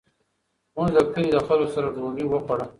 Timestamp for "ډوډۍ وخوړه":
1.95-2.65